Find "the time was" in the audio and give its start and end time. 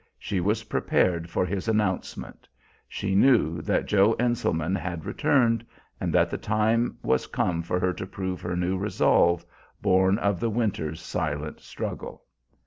6.31-7.27